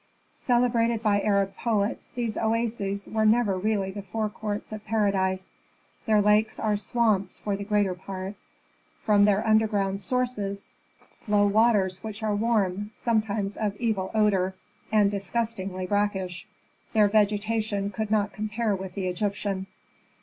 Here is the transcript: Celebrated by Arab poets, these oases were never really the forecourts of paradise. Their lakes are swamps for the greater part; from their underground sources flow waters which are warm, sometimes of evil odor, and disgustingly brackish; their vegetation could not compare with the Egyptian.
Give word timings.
Celebrated 0.33 1.03
by 1.03 1.21
Arab 1.21 1.55
poets, 1.55 2.09
these 2.09 2.35
oases 2.35 3.07
were 3.07 3.23
never 3.23 3.55
really 3.55 3.91
the 3.91 4.01
forecourts 4.01 4.71
of 4.73 4.83
paradise. 4.83 5.53
Their 6.07 6.23
lakes 6.23 6.59
are 6.59 6.75
swamps 6.75 7.37
for 7.37 7.55
the 7.55 7.63
greater 7.63 7.93
part; 7.93 8.33
from 8.97 9.25
their 9.25 9.45
underground 9.45 10.01
sources 10.01 10.75
flow 11.11 11.45
waters 11.45 12.03
which 12.03 12.23
are 12.23 12.33
warm, 12.33 12.89
sometimes 12.91 13.55
of 13.55 13.77
evil 13.77 14.09
odor, 14.15 14.55
and 14.91 15.11
disgustingly 15.11 15.85
brackish; 15.85 16.47
their 16.93 17.07
vegetation 17.07 17.91
could 17.91 18.09
not 18.09 18.33
compare 18.33 18.75
with 18.75 18.95
the 18.95 19.05
Egyptian. 19.07 19.67